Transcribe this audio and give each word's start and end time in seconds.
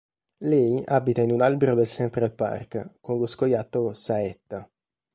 Lei 0.37 0.81
abita 0.83 1.21
in 1.21 1.29
un 1.29 1.41
albero 1.43 1.75
del 1.75 1.85
Central 1.85 2.31
Park 2.33 2.93
con 3.01 3.19
lo 3.19 3.27
scoiattolo 3.27 3.93
Saetta. 3.93 4.67